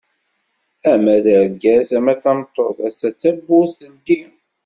[0.91, 4.21] Ama d argaz ama d tameṭṭut, ass-a tawwurt teldi.